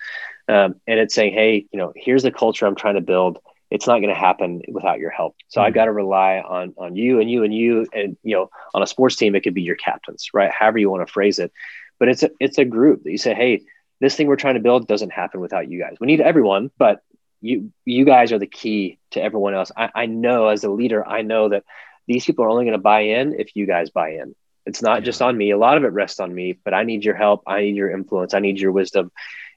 [0.49, 3.39] um, and it's saying, hey, you know, here's the culture I'm trying to build
[3.71, 5.37] it's not going to happen without your help.
[5.49, 5.69] So mm-hmm.
[5.69, 8.83] I've got to rely on on you and you and you and you know on
[8.83, 10.51] a sports team it could be your captains, right?
[10.51, 11.53] However you want to phrase it,
[11.99, 13.63] but it's a it's a group that you say, hey,
[14.01, 15.97] this thing we're trying to build doesn't happen without you guys.
[16.01, 17.03] We need everyone, but
[17.41, 19.71] you you guys are the key to everyone else.
[19.77, 21.65] I, I know as a leader, I know that
[22.07, 24.35] these people are only going to buy in if you guys buy in.
[24.67, 25.05] It's not yeah.
[25.07, 25.53] just on me.
[25.53, 27.43] A lot of it rests on me, but I need your help.
[27.47, 28.35] I need your influence.
[28.35, 29.11] I need your wisdom.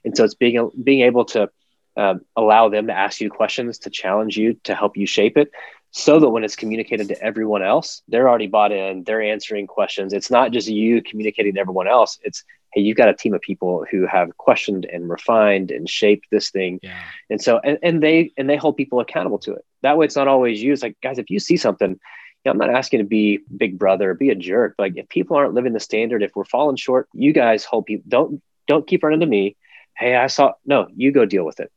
[0.04, 1.50] And so it's being being able to
[1.96, 5.50] um, allow them to ask you questions to challenge you to help you shape it
[5.90, 10.12] so that when it's communicated to everyone else they're already bought in they're answering questions
[10.12, 13.40] it's not just you communicating to everyone else it's hey you've got a team of
[13.40, 17.00] people who have questioned and refined and shaped this thing yeah.
[17.30, 20.16] and so and, and they and they hold people accountable to it that way it's
[20.16, 21.98] not always you it's like guys if you see something
[22.44, 24.74] you know, I'm not asking to be big brother, be a jerk.
[24.78, 28.04] Like if people aren't living the standard, if we're falling short, you guys hold people.
[28.06, 29.56] Don't don't keep running to me.
[29.96, 30.52] Hey, I saw.
[30.66, 31.72] No, you go deal with it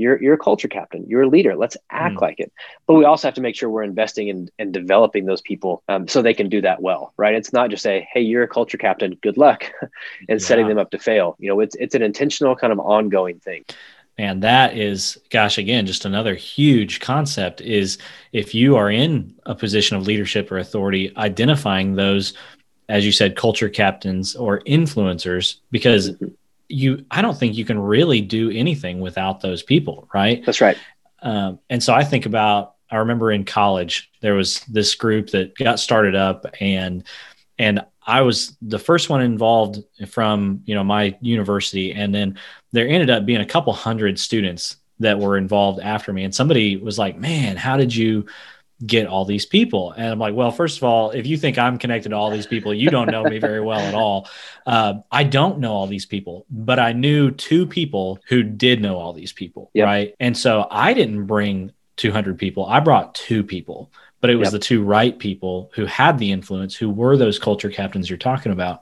[0.00, 1.04] you're you're a culture captain.
[1.08, 1.54] You're a leader.
[1.54, 2.20] Let's act mm.
[2.22, 2.52] like it.
[2.86, 5.82] But we also have to make sure we're investing in and in developing those people
[5.88, 7.34] um, so they can do that well right?
[7.34, 9.16] It's not just say hey you're a culture captain.
[9.22, 9.90] Good luck and
[10.28, 10.38] yeah.
[10.38, 11.36] setting them up to fail.
[11.38, 13.64] You know it's it's an intentional kind of ongoing thing.
[14.18, 17.98] And that is gosh again just another huge concept is
[18.32, 22.34] if you are in a position of leadership or authority identifying those
[22.88, 26.26] as you said culture captains or influencers because mm-hmm
[26.70, 30.44] you i don't think you can really do anything without those people right?
[30.44, 30.78] That's right.
[31.22, 35.56] Um, and so i think about i remember in college there was this group that
[35.56, 37.04] got started up and
[37.58, 41.92] and i was the first one involved from you know my university.
[41.92, 42.38] And then
[42.72, 46.24] there ended up being a couple hundred students that were involved after me.
[46.24, 48.26] And somebody was like man how did you
[48.84, 49.92] get all these people?
[49.92, 52.46] And I'm like, well, first of all, if you think I'm connected to all these
[52.46, 54.28] people, you don't know me very well at all.
[54.66, 58.96] Uh, I don't know all these people, but I knew two people who did know
[58.96, 59.70] all these people.
[59.74, 59.84] Yep.
[59.84, 60.14] Right.
[60.20, 64.52] And so I didn't bring 200 people, I brought two people, but it was yep.
[64.52, 68.52] the two right people who had the influence, who were those culture captains you're talking
[68.52, 68.80] about.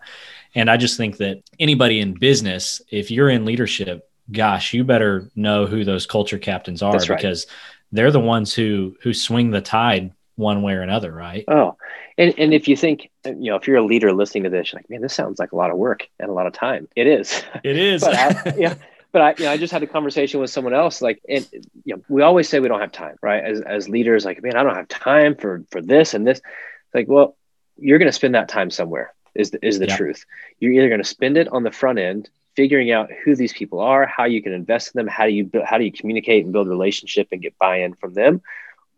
[0.54, 5.30] And I just think that anybody in business, if you're in leadership, gosh, you better
[5.34, 7.08] know who those culture captains are right.
[7.08, 7.46] because
[7.92, 11.44] they're the ones who who swing the tide one way or another, right?
[11.48, 11.76] Oh,
[12.16, 14.78] and and if you think, you know, if you're a leader listening to this, you're
[14.78, 16.88] like, man, this sounds like a lot of work and a lot of time.
[16.94, 17.42] It is.
[17.64, 18.02] It is.
[18.02, 18.74] but I, yeah.
[19.10, 21.00] But I, you know, I just had a conversation with someone else.
[21.00, 21.48] Like, and
[21.84, 23.42] you know, we always say we don't have time, right?
[23.42, 26.38] As as leaders, like, man, I don't have time for for this and this.
[26.38, 27.36] It's like, well,
[27.78, 29.14] you're going to spend that time somewhere.
[29.34, 29.96] Is the, is the yeah.
[29.96, 30.24] truth?
[30.58, 33.78] You're either going to spend it on the front end figuring out who these people
[33.78, 36.42] are, how you can invest in them, how do you build, how do you communicate
[36.42, 38.42] and build relationship and get buy-in from them,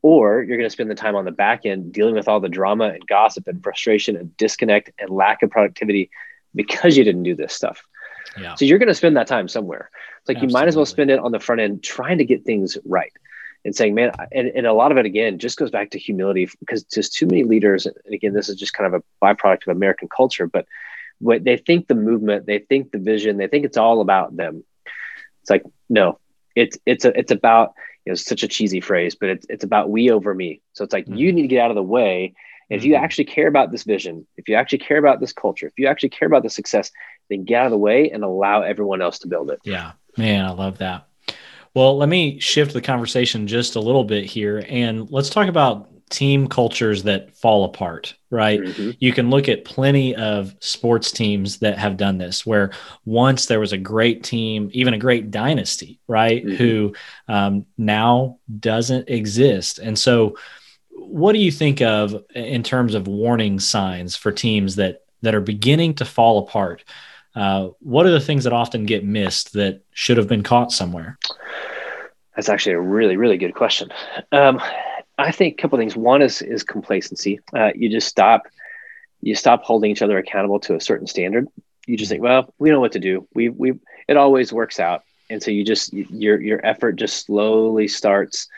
[0.01, 2.49] or you're going to spend the time on the back end dealing with all the
[2.49, 6.09] drama and gossip and frustration and disconnect and lack of productivity
[6.55, 7.87] because you didn't do this stuff.
[8.40, 8.55] Yeah.
[8.55, 9.90] So you're going to spend that time somewhere.
[10.20, 10.53] It's like Absolutely.
[10.53, 13.12] you might as well spend it on the front end trying to get things right
[13.66, 16.49] and saying, man, and, and a lot of it again just goes back to humility
[16.61, 19.77] because just too many leaders, and again, this is just kind of a byproduct of
[19.77, 20.64] American culture, but
[21.20, 24.64] what they think the movement, they think the vision, they think it's all about them.
[25.42, 26.18] It's like no,
[26.56, 29.90] it's it's a it's about you know such a cheesy phrase, but it's it's about
[29.90, 30.61] we over me.
[30.72, 31.16] So it's like mm-hmm.
[31.16, 32.35] you need to get out of the way.
[32.68, 33.04] If you mm-hmm.
[33.04, 36.11] actually care about this vision, if you actually care about this culture, if you actually
[36.11, 36.92] care about the success,
[37.28, 39.59] then get out of the way and allow everyone else to build it.
[39.64, 41.09] Yeah, man, I love that.
[41.74, 45.88] Well, let me shift the conversation just a little bit here and let's talk about
[46.11, 48.61] team cultures that fall apart, right?
[48.61, 48.90] Mm-hmm.
[48.99, 52.73] You can look at plenty of sports teams that have done this, where
[53.05, 56.44] once there was a great team, even a great dynasty, right?
[56.44, 56.57] Mm-hmm.
[56.57, 56.94] Who
[57.29, 59.79] um, now doesn't exist.
[59.79, 60.37] And so,
[60.90, 65.40] what do you think of in terms of warning signs for teams that that are
[65.40, 66.85] beginning to fall apart,
[67.35, 71.18] uh, what are the things that often get missed that should have been caught somewhere?
[72.35, 73.90] That's actually a really, really good question.
[74.33, 74.61] Um,
[75.20, 75.96] I think a couple things.
[75.96, 77.40] One is is complacency.
[77.54, 78.46] Uh, you just stop,
[79.20, 81.46] you stop holding each other accountable to a certain standard.
[81.87, 83.26] You just think, well, we know what to do.
[83.35, 83.74] We we
[84.09, 88.48] it always works out, and so you just your your effort just slowly starts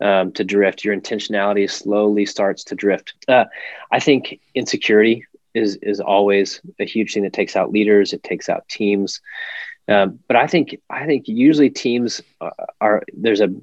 [0.00, 0.84] um, to drift.
[0.84, 3.14] Your intentionality slowly starts to drift.
[3.28, 3.46] Uh,
[3.90, 8.12] I think insecurity is is always a huge thing that takes out leaders.
[8.12, 9.20] It takes out teams.
[9.88, 13.54] Um, but I think I think usually teams are, are there's a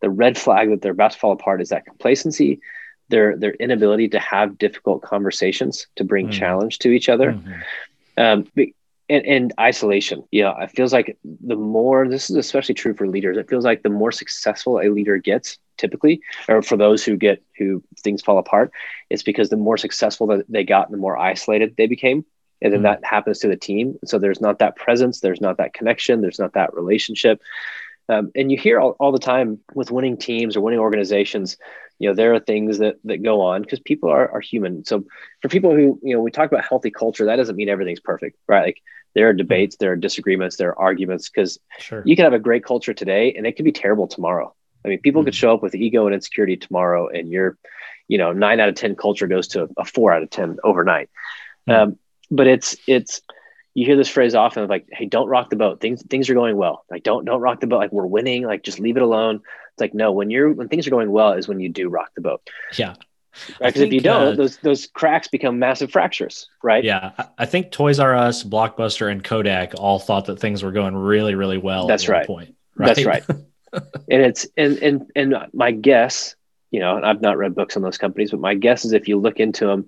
[0.00, 2.60] the red flag that they're about to fall apart is that complacency,
[3.08, 6.32] their their inability to have difficult conversations to bring mm.
[6.32, 7.32] challenge to each other.
[7.32, 7.52] Mm-hmm.
[8.16, 8.46] Um,
[9.08, 10.24] and, and isolation.
[10.30, 13.36] You know, it feels like the more this is especially true for leaders.
[13.36, 17.42] It feels like the more successful a leader gets, typically, or for those who get
[17.56, 18.70] who things fall apart,
[19.08, 22.24] it's because the more successful that they got, the more isolated they became.
[22.60, 23.98] And then mm that happens to the team.
[24.04, 27.40] So there's not that presence, there's not that connection, there's not that relationship.
[28.08, 31.56] Um, and you hear all, all the time with winning teams or winning organizations,
[31.98, 34.84] you know, there are things that that go on because people are, are human.
[34.84, 35.04] So
[35.42, 38.38] for people who, you know, we talk about healthy culture, that doesn't mean everything's perfect,
[38.46, 38.64] right?
[38.64, 38.82] Like
[39.14, 42.02] there are debates, there are disagreements, there are arguments because sure.
[42.06, 44.54] you can have a great culture today and it could be terrible tomorrow.
[44.84, 45.26] I mean, people mm-hmm.
[45.26, 47.58] could show up with ego and insecurity tomorrow, and your,
[48.06, 51.10] you know, nine out of ten culture goes to a four out of ten overnight.
[51.68, 51.82] Mm-hmm.
[51.82, 51.98] Um,
[52.30, 53.22] but it's it's
[53.78, 55.80] you hear this phrase often of like, hey, don't rock the boat.
[55.80, 56.84] Things things are going well.
[56.90, 57.78] Like don't don't rock the boat.
[57.78, 58.42] Like we're winning.
[58.42, 59.36] Like just leave it alone.
[59.36, 62.10] It's like no, when you're when things are going well is when you do rock
[62.16, 62.42] the boat.
[62.76, 62.96] Yeah.
[63.60, 63.68] Right.
[63.68, 66.82] Because if you don't, uh, those those cracks become massive fractures, right?
[66.82, 67.12] Yeah.
[67.38, 71.36] I think Toys R Us, Blockbuster, and Kodak all thought that things were going really,
[71.36, 71.86] really well.
[71.86, 72.26] That's right.
[72.26, 72.96] Point, right.
[72.96, 73.24] That's right.
[73.30, 76.34] and it's and and and my guess,
[76.72, 79.20] you know, I've not read books on those companies, but my guess is if you
[79.20, 79.86] look into them,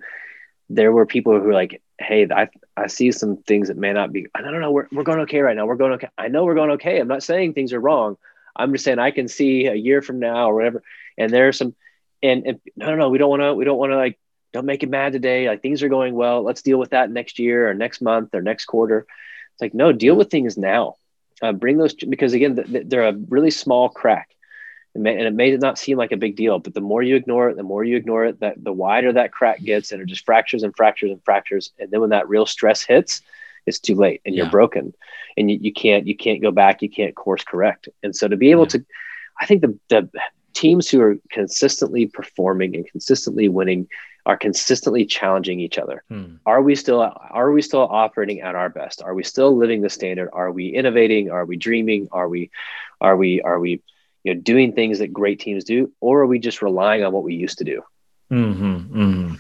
[0.69, 2.51] there were people who were like, "Hey, I
[2.81, 4.27] I see some things that may not be.
[4.35, 4.71] I don't know.
[4.71, 5.67] We're we're going okay right now.
[5.67, 6.09] We're going okay.
[6.17, 6.99] I know we're going okay.
[6.99, 8.17] I'm not saying things are wrong.
[8.57, 10.83] I'm just saying I can see a year from now or whatever.
[11.17, 11.75] And there's some,
[12.23, 13.09] and, and no, no, no.
[13.11, 13.55] We don't want to.
[13.55, 14.19] We don't want to like.
[14.53, 15.49] Don't make it mad today.
[15.49, 16.43] Like things are going well.
[16.43, 19.07] Let's deal with that next year or next month or next quarter.
[19.53, 20.97] It's like no, deal with things now.
[21.41, 24.29] Uh, bring those because again, they're a really small crack
[24.95, 27.57] and it may not seem like a big deal, but the more you ignore it,
[27.57, 30.63] the more you ignore it, that the wider that crack gets, and it just fractures
[30.63, 31.73] and fractures and fractures.
[31.79, 33.23] And then when that real stress hits,
[33.67, 34.43] it's too late, and yeah.
[34.43, 34.93] you're broken,
[35.37, 37.89] and you, you can't you can't go back, you can't course correct.
[38.03, 38.81] And so to be able yeah.
[38.81, 38.87] to,
[39.41, 40.11] I think the the
[40.55, 43.87] teams who are consistently performing and consistently winning
[44.27, 46.03] are consistently challenging each other.
[46.09, 46.37] Hmm.
[46.47, 49.03] Are we still are we still operating at our best?
[49.03, 50.31] Are we still living the standard?
[50.33, 51.31] Are we innovating?
[51.31, 52.09] Are we dreaming?
[52.13, 52.51] Are we
[53.01, 53.83] are we are we
[54.25, 57.23] you know doing things that great teams do or are we just relying on what
[57.23, 57.83] we used to do?
[58.31, 59.35] Mm-hmm, mm-hmm.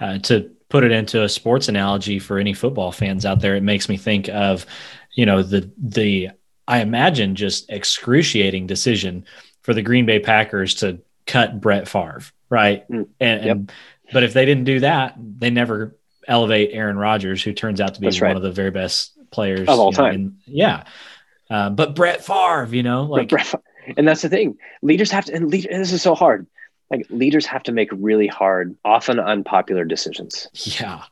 [0.00, 3.62] Uh, to put it into a sports analogy for any football fans out there it
[3.62, 4.66] makes me think of
[5.14, 6.28] you know the the
[6.66, 9.24] i imagine just excruciating decision
[9.62, 12.88] for the green bay packers to cut brett Favre, right?
[12.90, 13.56] Mm, and, yep.
[13.56, 13.72] and
[14.12, 18.00] but if they didn't do that they never elevate aaron rodgers who turns out to
[18.00, 20.14] be one of the very best players of all know, time.
[20.14, 20.84] in, yeah.
[21.48, 23.54] Uh, but Brett Favre, you know, like Brett,
[23.96, 24.58] and that's the thing.
[24.82, 26.46] Leaders have to and, lead, and this is so hard.
[26.90, 30.48] Like leaders have to make really hard often unpopular decisions.
[30.52, 31.02] Yeah.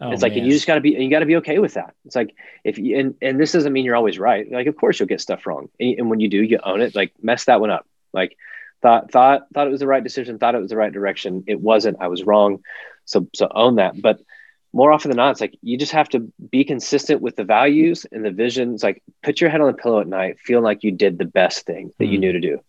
[0.00, 0.44] Oh, it's like man.
[0.44, 1.94] you just got to be you got to be okay with that.
[2.04, 4.50] It's like if you and, and this doesn't mean you're always right.
[4.50, 5.68] Like of course you'll get stuff wrong.
[5.78, 6.94] And, and when you do you own it.
[6.94, 7.86] Like mess that one up.
[8.12, 8.36] Like
[8.82, 11.44] thought thought thought it was the right decision thought it was the right direction.
[11.46, 11.98] It wasn't.
[12.00, 12.62] I was wrong.
[13.04, 14.00] So so own that.
[14.00, 14.20] But
[14.72, 18.06] more often than not, it's like you just have to be consistent with the values
[18.10, 18.82] and the visions.
[18.82, 21.66] Like put your head on the pillow at night, feeling like you did the best
[21.66, 22.12] thing that mm.
[22.12, 22.60] you knew to do.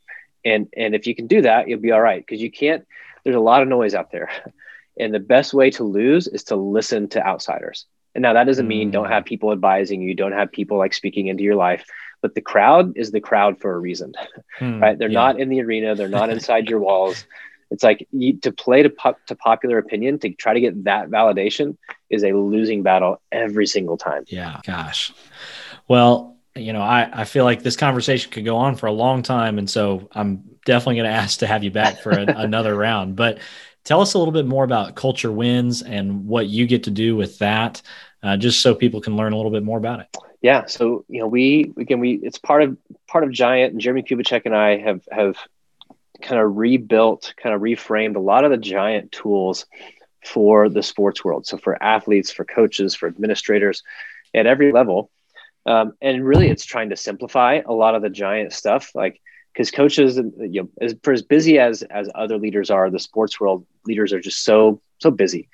[0.43, 2.25] And and if you can do that, you'll be all right.
[2.25, 2.85] Because you can't,
[3.23, 4.29] there's a lot of noise out there.
[4.95, 7.87] And the best way to lose is to listen to outsiders.
[8.13, 9.11] And now that doesn't mean don't mm.
[9.11, 11.83] have people advising you, don't have people like speaking into your life,
[12.21, 14.13] but the crowd is the crowd for a reason,
[14.59, 14.97] mm, right?
[14.97, 15.19] They're yeah.
[15.19, 17.25] not in the arena, they're not inside your walls.
[17.73, 21.09] It's like you, to play to, po- to popular opinion to try to get that
[21.09, 21.75] validation
[22.07, 24.25] is a losing battle every single time.
[24.27, 25.11] Yeah, gosh.
[25.87, 29.23] Well, you know, I, I feel like this conversation could go on for a long
[29.23, 29.57] time.
[29.57, 33.15] And so I'm definitely going to ask to have you back for a, another round.
[33.15, 33.39] But
[33.83, 37.15] tell us a little bit more about Culture Wins and what you get to do
[37.15, 37.81] with that,
[38.21, 40.15] uh, just so people can learn a little bit more about it.
[40.43, 40.67] Yeah.
[40.67, 42.77] So, you know, we, again, we, it's part of,
[43.07, 45.37] part of Giant and Jeremie Kubicek and I have, have
[46.23, 49.65] kind of rebuilt, kind of reframed a lot of the giant tools
[50.25, 51.45] for the sports world.
[51.45, 53.83] So for athletes, for coaches, for administrators
[54.33, 55.11] at every level.
[55.65, 59.21] Um, and really it's trying to simplify a lot of the giant stuff like
[59.53, 63.39] because coaches you know as for as busy as as other leaders are the sports
[63.39, 65.47] world leaders are just so so busy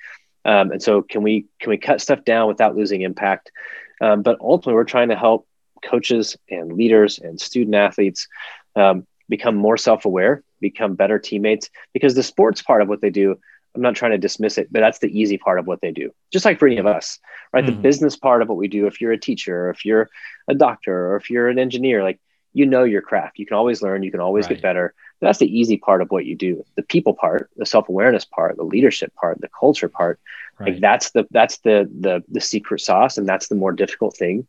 [0.44, 3.52] Um, and so can we can we cut stuff down without losing impact?
[4.00, 5.46] Um, but ultimately, we're trying to help
[5.84, 8.28] coaches and leaders and student athletes
[8.76, 11.70] um, become more self-aware, become better teammates.
[11.94, 13.38] Because the sports part of what they do,
[13.74, 16.10] I'm not trying to dismiss it, but that's the easy part of what they do.
[16.30, 17.18] Just like for any of us,
[17.52, 17.64] right?
[17.64, 17.76] Mm-hmm.
[17.76, 18.86] The business part of what we do.
[18.86, 20.10] If you're a teacher, or if you're
[20.48, 22.20] a doctor, or if you're an engineer, like
[22.52, 23.38] you know your craft.
[23.38, 24.02] You can always learn.
[24.02, 24.56] You can always right.
[24.56, 24.94] get better.
[25.20, 26.64] That's the easy part of what you do.
[26.76, 30.18] The people part, the self awareness part, the leadership part, the culture part.
[30.58, 30.72] Right.
[30.72, 34.46] Like that's the that's the the the secret sauce, and that's the more difficult thing.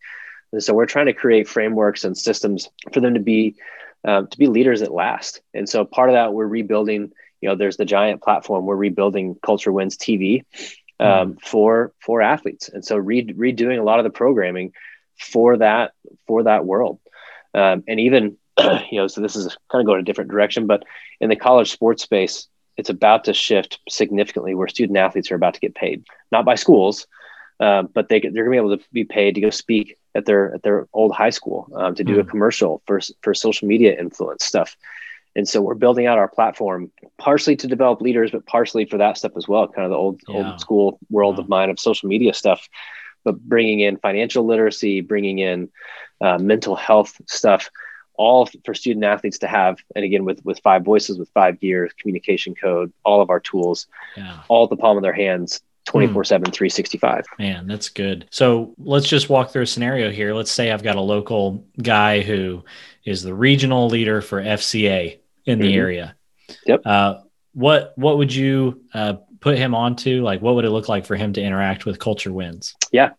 [0.51, 3.55] And so we're trying to create frameworks and systems for them to be
[4.05, 5.41] um, to be leaders at last.
[5.53, 7.11] And so part of that we're rebuilding.
[7.41, 8.65] You know, there's the giant platform.
[8.65, 10.43] We're rebuilding Culture Wins TV
[10.99, 11.41] um, mm.
[11.41, 14.73] for for athletes, and so re- redoing a lot of the programming
[15.17, 15.93] for that
[16.27, 16.99] for that world.
[17.53, 20.83] Um, and even, you know, so this is kind of going a different direction, but
[21.19, 22.47] in the college sports space,
[22.77, 26.55] it's about to shift significantly where student athletes are about to get paid, not by
[26.55, 27.07] schools,
[27.59, 30.25] uh, but they, they're going to be able to be paid to go speak at
[30.25, 32.19] their at their old high school um, to do mm.
[32.19, 32.29] a hmm.
[32.29, 34.75] commercial for for social media influence stuff.
[35.33, 39.17] And so we're building out our platform partially to develop leaders, but partially for that
[39.17, 40.51] stuff as well, kind of the old yeah.
[40.51, 41.43] old school world wow.
[41.43, 42.67] of mine of social media stuff
[43.23, 45.69] but bringing in financial literacy, bringing in
[46.21, 47.69] uh, mental health stuff,
[48.15, 49.77] all for student athletes to have.
[49.95, 53.87] And again, with with five voices, with five gears, communication code, all of our tools,
[54.15, 54.41] yeah.
[54.47, 55.61] all at the palm of their hands.
[55.85, 60.51] 24 7 365 man that's good so let's just walk through a scenario here let's
[60.51, 62.63] say i've got a local guy who
[63.03, 65.79] is the regional leader for fca in the mm-hmm.
[65.79, 66.15] area
[66.65, 67.15] yep uh,
[67.53, 70.23] what what would you uh, put him onto?
[70.23, 72.75] Like, what would it look like for him to interact with Culture Wins?
[72.91, 73.11] Yeah,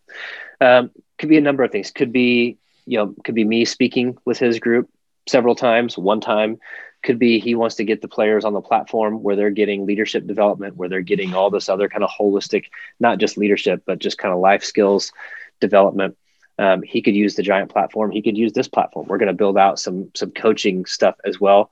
[0.59, 0.89] um,
[1.19, 1.91] could be a number of things.
[1.91, 4.89] Could be you know, could be me speaking with his group
[5.27, 6.57] several times, one time.
[7.03, 10.25] Could be he wants to get the players on the platform where they're getting leadership
[10.25, 12.65] development, where they're getting all this other kind of holistic,
[12.99, 15.11] not just leadership, but just kind of life skills
[15.59, 16.17] development.
[16.59, 18.11] Um, he could use the giant platform.
[18.11, 19.07] He could use this platform.
[19.07, 21.71] We're going to build out some some coaching stuff as well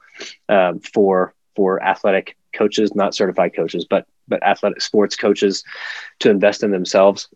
[0.50, 5.64] um, for for athletic coaches, not certified coaches, but but athletic sports coaches
[6.20, 7.30] to invest in themselves.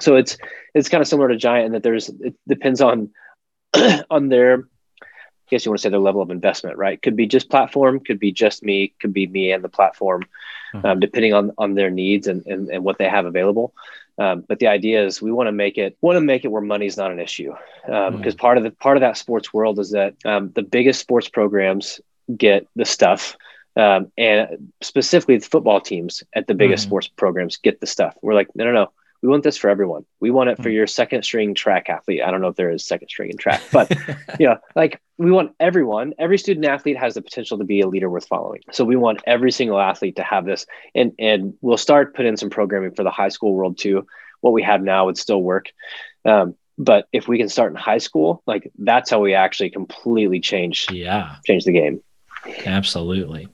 [0.00, 0.36] So it's
[0.74, 3.10] it's kind of similar to Giant in that there's it depends on
[4.10, 4.68] on their
[5.54, 7.00] guess you want to say their level of investment, right?
[7.00, 10.22] Could be just platform, could be just me, could be me and the platform,
[10.74, 10.86] mm-hmm.
[10.86, 13.72] um, depending on on their needs and, and, and what they have available.
[14.16, 16.62] Um, but the idea is we want to make it want to make it where
[16.62, 17.52] money's not an issue,
[17.86, 18.36] because um, mm-hmm.
[18.36, 22.00] part of the part of that sports world is that um, the biggest sports programs
[22.36, 23.36] get the stuff
[23.76, 26.90] um, and specifically the football teams at the biggest mm-hmm.
[26.90, 28.16] sports programs get the stuff.
[28.22, 28.92] We're like, no, no, no.
[29.24, 30.04] We want this for everyone.
[30.20, 30.72] We want it for mm-hmm.
[30.72, 32.20] your second string track athlete.
[32.22, 33.90] I don't know if there is second string in track, but
[34.38, 36.12] you know, like we want everyone.
[36.18, 38.60] Every student athlete has the potential to be a leader worth following.
[38.70, 42.36] So we want every single athlete to have this, and and we'll start put in
[42.36, 44.06] some programming for the high school world too.
[44.42, 45.72] What we have now would still work.
[46.26, 50.40] Um, but if we can start in high school, like that's how we actually completely
[50.40, 52.02] change yeah change the game.
[52.66, 53.48] Absolutely.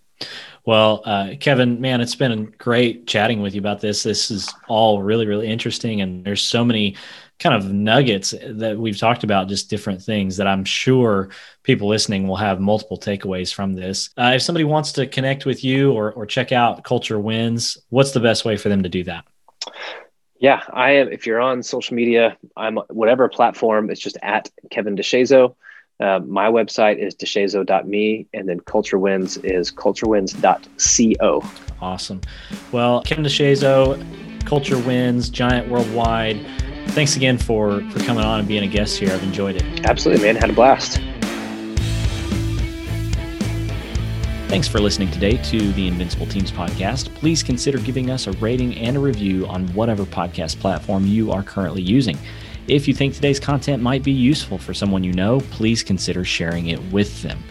[0.67, 4.03] Well, uh, Kevin, man, it's been great chatting with you about this.
[4.03, 6.01] This is all really, really interesting.
[6.01, 6.97] And there's so many
[7.39, 11.31] kind of nuggets that we've talked about, just different things that I'm sure
[11.63, 14.11] people listening will have multiple takeaways from this.
[14.19, 18.13] Uh, if somebody wants to connect with you or, or check out Culture Wins, what's
[18.13, 19.25] the best way for them to do that?
[20.39, 21.09] Yeah, I am.
[21.09, 23.91] If you're on social media, I'm whatever platform.
[23.91, 25.55] It's just at Kevin DeShazo.
[26.01, 31.43] Uh, my website is deshazo.me, and then Culture Wins is culturewins.co.
[31.83, 32.21] Awesome.
[32.73, 36.45] Well, Kevin DeShazo, Culture Wins, Giant Worldwide.
[36.89, 39.13] Thanks again for for coming on and being a guest here.
[39.13, 39.87] I've enjoyed it.
[39.87, 40.37] Absolutely, man.
[40.37, 41.01] Had a blast.
[44.49, 47.15] Thanks for listening today to the Invincible Teams podcast.
[47.15, 51.45] Please consider giving us a rating and a review on whatever podcast platform you are
[51.45, 52.19] currently using.
[52.71, 56.69] If you think today's content might be useful for someone you know, please consider sharing
[56.69, 57.43] it with them.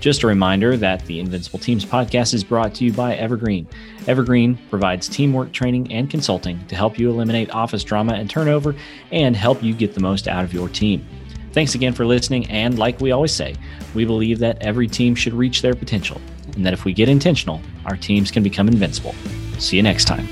[0.00, 3.68] Just a reminder that the Invincible Teams podcast is brought to you by Evergreen.
[4.08, 8.74] Evergreen provides teamwork training and consulting to help you eliminate office drama and turnover
[9.12, 11.06] and help you get the most out of your team.
[11.52, 12.50] Thanks again for listening.
[12.50, 13.54] And like we always say,
[13.94, 16.20] we believe that every team should reach their potential
[16.56, 19.14] and that if we get intentional, our teams can become invincible.
[19.60, 20.26] See you next time.